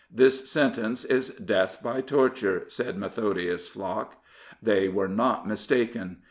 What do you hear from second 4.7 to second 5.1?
were